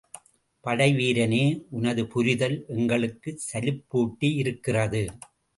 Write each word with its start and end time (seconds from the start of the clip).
படைவீரனே, 0.63 1.43
உனது 1.69 2.07
புரிதல் 2.07 2.63
எங்களுக்குச் 2.67 3.45
சலிப்பூட்டியிருக்கிறது. 3.53 5.03